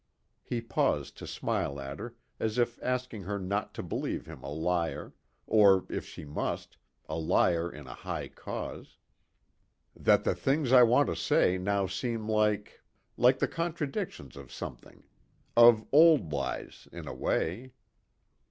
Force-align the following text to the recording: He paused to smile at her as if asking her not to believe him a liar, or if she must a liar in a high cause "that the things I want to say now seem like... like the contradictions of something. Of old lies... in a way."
He 0.41 0.61
paused 0.61 1.15
to 1.19 1.27
smile 1.27 1.79
at 1.79 1.99
her 1.99 2.15
as 2.39 2.57
if 2.57 2.81
asking 2.81 3.21
her 3.25 3.37
not 3.37 3.75
to 3.75 3.83
believe 3.83 4.25
him 4.25 4.41
a 4.41 4.49
liar, 4.49 5.13
or 5.45 5.85
if 5.91 6.07
she 6.07 6.25
must 6.25 6.77
a 7.07 7.15
liar 7.17 7.71
in 7.71 7.85
a 7.85 7.93
high 7.93 8.27
cause 8.29 8.97
"that 9.95 10.23
the 10.23 10.33
things 10.33 10.71
I 10.71 10.81
want 10.81 11.05
to 11.09 11.15
say 11.15 11.59
now 11.59 11.85
seem 11.85 12.27
like... 12.27 12.81
like 13.15 13.37
the 13.37 13.47
contradictions 13.47 14.35
of 14.35 14.51
something. 14.51 15.03
Of 15.55 15.85
old 15.91 16.33
lies... 16.33 16.87
in 16.91 17.07
a 17.07 17.13
way." 17.13 17.73